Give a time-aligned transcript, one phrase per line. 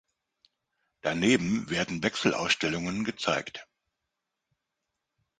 [1.01, 3.67] Daneben werden Wechselausstellungen gezeigt.